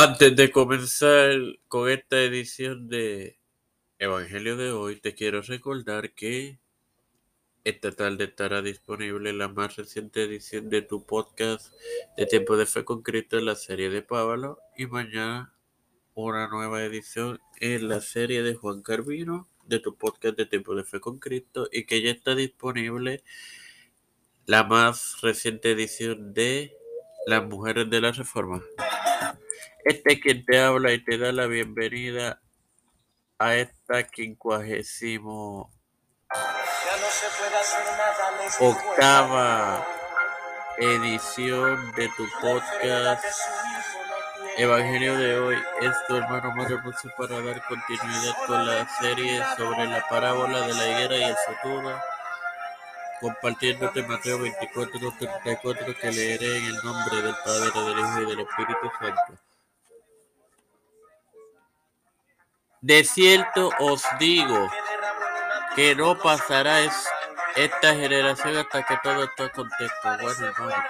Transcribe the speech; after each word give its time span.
Antes 0.00 0.36
de 0.36 0.52
comenzar 0.52 1.32
con 1.66 1.90
esta 1.90 2.22
edición 2.22 2.86
de 2.86 3.40
Evangelio 3.98 4.56
de 4.56 4.70
hoy, 4.70 5.00
te 5.00 5.12
quiero 5.12 5.42
recordar 5.42 6.14
que 6.14 6.60
esta 7.64 7.90
tarde 7.90 8.26
estará 8.26 8.62
disponible 8.62 9.32
la 9.32 9.48
más 9.48 9.74
reciente 9.74 10.22
edición 10.22 10.70
de 10.70 10.82
tu 10.82 11.04
podcast 11.04 11.72
de 12.16 12.26
Tiempo 12.26 12.56
de 12.56 12.66
Fe 12.66 12.84
con 12.84 13.02
Cristo 13.02 13.38
en 13.38 13.46
la 13.46 13.56
serie 13.56 13.90
de 13.90 14.02
Pablo 14.02 14.60
y 14.76 14.86
mañana 14.86 15.52
una 16.14 16.46
nueva 16.46 16.84
edición 16.84 17.40
en 17.58 17.88
la 17.88 18.00
serie 18.00 18.44
de 18.44 18.54
Juan 18.54 18.82
Carvino 18.82 19.48
de 19.66 19.80
tu 19.80 19.96
podcast 19.96 20.36
de 20.36 20.46
Tiempo 20.46 20.76
de 20.76 20.84
Fe 20.84 21.00
con 21.00 21.18
Cristo 21.18 21.68
y 21.72 21.86
que 21.86 22.02
ya 22.02 22.12
está 22.12 22.36
disponible 22.36 23.24
la 24.46 24.62
más 24.62 25.20
reciente 25.22 25.72
edición 25.72 26.34
de 26.34 26.76
Las 27.26 27.44
Mujeres 27.44 27.90
de 27.90 28.00
la 28.00 28.12
Reforma. 28.12 28.62
Este 29.84 30.14
es 30.14 30.20
quien 30.20 30.44
te 30.44 30.60
habla 30.60 30.92
y 30.92 31.02
te 31.02 31.18
da 31.18 31.32
la 31.32 31.46
bienvenida 31.46 32.40
a 33.38 33.54
esta 33.54 34.02
quincuagésimo 34.04 35.70
octava 38.60 39.86
edición 40.78 41.92
de 41.92 42.08
tu 42.16 42.26
podcast 42.40 43.24
Evangelio 44.56 45.16
de 45.16 45.38
hoy 45.38 45.56
es 45.82 45.92
tu 46.08 46.16
hermano 46.16 46.52
más 46.56 46.70
hermoso 46.70 47.08
para 47.16 47.40
dar 47.40 47.64
continuidad 47.66 48.36
con 48.46 48.66
la 48.66 48.88
serie 49.00 49.40
sobre 49.56 49.86
la 49.86 50.04
parábola 50.08 50.66
de 50.66 50.74
la 50.74 50.88
higuera 50.88 51.16
y 51.16 51.22
el 51.22 51.36
futuro 51.36 52.00
compartiéndote 53.20 54.02
Mateo 54.02 54.40
24, 54.40 55.12
34 55.18 55.94
que 55.94 56.12
leeré 56.12 56.58
en 56.58 56.64
el 56.66 56.76
nombre 56.82 57.22
del 57.22 57.34
Padre, 57.44 57.70
del 57.72 57.98
Hijo 57.98 58.22
y 58.22 58.26
del 58.26 58.40
Espíritu 58.40 58.90
Santo. 59.00 59.47
De 62.80 63.02
cierto 63.02 63.70
os 63.80 64.04
digo 64.20 64.70
que 65.74 65.96
no 65.96 66.16
pasará 66.16 66.78
esta 67.56 67.94
generación 67.94 68.56
hasta 68.56 68.84
que 68.84 68.96
todo 69.02 69.24
esto 69.24 69.44
acontezca. 69.44 70.16
Bueno, 70.22 70.46
hermano. 70.46 70.84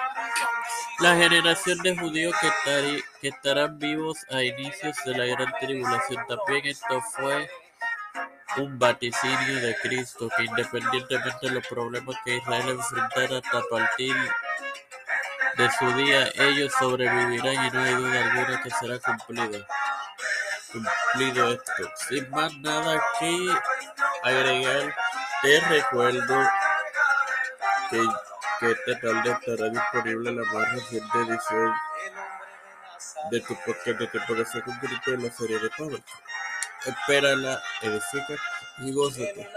La 1.01 1.17
generación 1.17 1.79
de 1.79 1.97
judíos 1.97 2.35
que, 2.41 3.29
estarán 3.29 3.79
vivos 3.79 4.19
a 4.31 4.43
inicios 4.43 4.97
de 5.07 5.17
la 5.17 5.25
gran 5.25 5.51
tribulación. 5.61 6.27
También 6.27 6.67
esto 6.67 7.01
fue 7.17 7.49
un 8.59 8.79
vaticinio 8.79 9.61
de 9.61 9.75
Cristo 9.81 10.29
que 10.37 10.45
independientemente 10.45 11.49
de 11.49 11.53
los 11.53 11.67
problemas 11.69 12.17
que 12.23 12.37
Israel 12.37 12.69
enfrentara 12.69 13.39
hasta 13.39 13.63
partir 13.71 14.15
de 15.57 15.71
su 15.79 15.93
día, 15.95 16.29
ellos 16.35 16.73
sobrevivirán 16.79 17.67
y 17.67 17.71
no 17.71 17.83
hay 17.83 17.95
duda 17.95 18.25
alguna 18.25 18.63
que 18.63 18.71
será 18.71 18.99
cumplido 18.99 19.65
cumplido 20.73 21.53
esto. 21.53 21.73
Sin 22.09 22.31
más 22.31 22.57
nada 22.59 23.03
que 23.19 23.49
agregar, 24.23 24.95
te 25.43 25.61
recuerdo 25.61 26.49
que, 27.91 28.09
que 28.61 28.71
esta 28.73 29.01
tarde 29.01 29.31
estará 29.33 29.71
disponible 29.71 30.33
la 30.33 30.53
más 30.53 30.73
reciente 30.73 31.19
edición 31.19 31.75
de 33.31 33.41
tu 33.41 33.55
podcast 33.65 33.99
de 33.99 34.07
tiempo 34.07 34.35
de 34.35 34.45
fe 34.45 34.63
concreto 34.63 35.11
en 35.13 35.25
la 35.25 35.33
serie 35.33 35.59
de 35.59 35.71
Pablo. 35.71 35.99
Espérala, 36.87 37.63
edifica 37.83 38.35
y 38.79 38.93
gózate. 38.93 39.49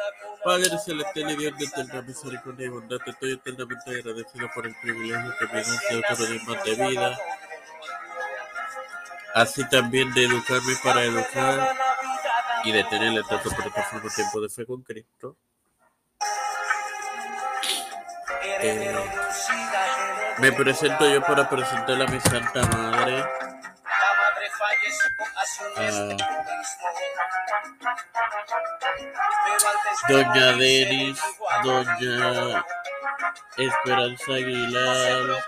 Padre 0.44 0.78
celestial 0.84 1.31
y 1.31 1.36
Dios 1.36 1.58
de 1.58 1.66
eterna 1.66 2.02
misericordia 2.02 2.66
y 2.66 2.70
bondad, 2.70 2.98
te 3.06 3.12
estoy 3.12 3.34
eternamente 3.34 3.92
agradecido 3.92 4.50
por 4.56 4.66
el 4.66 4.75
privilegio 4.81 5.36
que 5.38 5.46
me 5.46 5.53
das 5.53 5.81
de 5.88 5.98
otro 5.98 6.25
día 6.25 6.42
más 6.48 6.64
de 6.64 6.75
vida 6.88 7.20
así 9.34 9.68
también 9.70 10.14
de 10.14 10.26
educarme 10.26 10.74
para 10.84 11.04
educar 11.04 11.76
y 12.64 12.72
de 12.72 12.84
tener 12.86 13.14
el 13.14 13.26
trato 13.26 13.50
plataforma 13.50 14.10
Tiempo 14.14 14.42
de 14.42 14.50
Fe 14.50 14.66
con 14.66 14.84
Cristo. 14.84 15.38
Eh, 18.64 18.96
me 20.38 20.52
presento 20.52 21.08
yo 21.08 21.22
para 21.22 21.50
presentar 21.50 22.02
a 22.02 22.06
mi 22.08 22.20
Santa 22.20 22.62
Madre, 22.68 23.24
a 25.75 25.91
Doña 30.08 30.53
Denis, 30.53 31.20
Doña 31.64 32.66
Esperanza 33.58 34.34
Aguilar, 34.34 35.44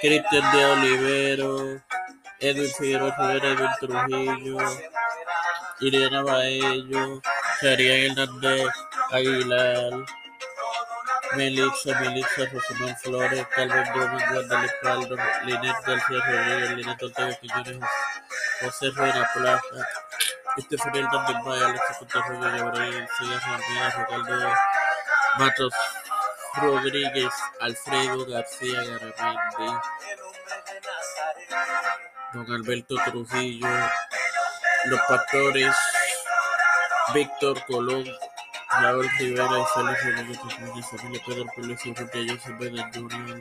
Cristian 0.00 0.52
de 0.52 0.64
Olivero, 0.66 1.82
Edwin 2.40 2.70
Figueroa 2.78 3.16
Rivera, 3.16 3.48
Edwin 3.48 3.70
Trujillo, 3.80 4.58
Irena 5.80 6.22
Baello, 6.22 7.22
Sharia 7.62 8.06
Hernández 8.06 8.68
Aguilar, 9.10 9.92
Melissa, 11.34 12.00
Melissa, 12.00 12.44
Rosamón 12.52 12.96
Flores, 13.02 13.46
Calvin 13.54 13.92
Gómez, 13.94 14.24
Guadalupe 14.30 14.74
Caldo, 14.82 15.16
Linet 15.44 15.76
García 15.86 16.20
Rodríguez, 16.26 16.70
Linet 16.76 17.02
Ortega 17.02 17.34
Quiñones, 17.40 17.78
José 18.60 18.90
Rueda 18.90 19.30
Plaza, 19.34 19.88
Estefanía 20.58 21.02
Hernández 21.02 21.36
Maya, 21.44 21.66
Alexis 21.68 21.96
Contarroyo, 21.98 22.40
Gabriel, 22.40 23.08
Segarra 23.18 23.54
Almeida, 23.54 24.06
Ricardo 24.08 24.54
Matos 25.38 25.72
Rodríguez, 26.60 27.32
Alfredo 27.60 28.26
García 28.26 28.82
Garamendi, 28.82 29.78
Don 32.32 32.52
Alberto 32.52 32.94
Trujillo, 33.04 33.68
Los 34.86 35.00
Pastores, 35.08 35.76
Víctor 37.14 37.64
Colón, 37.66 38.04
Raúl 38.80 39.08
Rivera 39.18 39.66
Félix 39.74 40.04
Rodríguez, 40.04 40.86
Familia 40.90 41.22
Pedro 41.26 41.44
Pelosi, 41.54 41.94
Rutia 41.94 42.34
Joseph 42.34 42.58
Biden 42.58 42.92
Jr., 42.92 43.40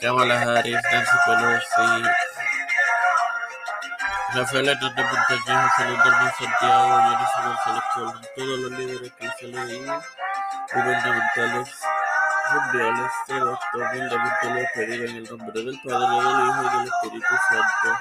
Kamala 0.00 0.40
Harris, 0.40 0.78
Nancy 0.92 1.16
Pelosi, 1.26 2.08
Rafael 4.34 4.68
Hernández 4.68 5.06
Montañez, 5.06 5.72
José 5.76 5.88
Luis 5.88 6.34
Santiago, 6.38 7.00
Jennifer 7.02 7.44
González 7.44 7.84
Colón, 7.94 8.26
todos 8.36 8.58
los 8.58 8.70
líderes 8.72 9.12
que 9.12 9.30
se 9.38 9.46
le 9.46 9.66
digo 9.66 10.02
gubernamentales 10.74 11.70
mundiales, 12.52 13.12
todo 13.26 13.54
esto 13.54 13.78
humildemente 13.78 14.50
lo 14.50 14.60
pedido 14.74 15.04
en 15.04 15.16
el 15.16 15.24
nombre 15.24 15.62
del 15.62 15.80
Padre, 15.84 16.16
del 16.16 16.46
Hijo 16.46 16.62
y 16.62 16.78
del 16.78 16.88
Espíritu 16.88 17.34
Santo. 17.48 17.98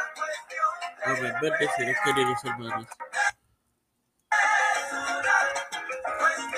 Amén. 1.05 1.33
Bendecidos, 1.41 1.97
queridos 2.03 2.45
hermanos. 2.45 2.87